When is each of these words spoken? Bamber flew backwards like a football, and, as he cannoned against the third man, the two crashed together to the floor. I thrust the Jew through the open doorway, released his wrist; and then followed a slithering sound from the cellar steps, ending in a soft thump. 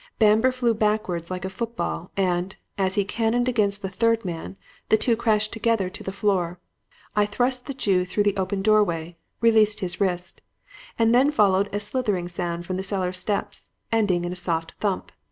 Bamber 0.17 0.51
flew 0.51 0.73
backwards 0.73 1.29
like 1.29 1.45
a 1.45 1.47
football, 1.51 2.09
and, 2.17 2.55
as 2.75 2.95
he 2.95 3.05
cannoned 3.05 3.47
against 3.47 3.83
the 3.83 3.89
third 3.89 4.25
man, 4.25 4.57
the 4.89 4.97
two 4.97 5.15
crashed 5.15 5.53
together 5.53 5.91
to 5.91 6.03
the 6.03 6.11
floor. 6.11 6.59
I 7.15 7.27
thrust 7.27 7.67
the 7.67 7.75
Jew 7.75 8.03
through 8.03 8.23
the 8.23 8.35
open 8.35 8.63
doorway, 8.63 9.17
released 9.41 9.79
his 9.81 10.01
wrist; 10.01 10.41
and 10.97 11.13
then 11.13 11.29
followed 11.29 11.69
a 11.71 11.79
slithering 11.79 12.27
sound 12.29 12.65
from 12.65 12.77
the 12.77 12.83
cellar 12.83 13.13
steps, 13.13 13.69
ending 13.91 14.25
in 14.25 14.33
a 14.33 14.35
soft 14.35 14.73
thump. 14.79 15.11